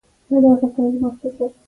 وخت 0.29 0.43
لکه 0.51 0.67
تېرېدونکې 0.75 1.17
سیلاب 1.31 1.49
دی. 1.51 1.57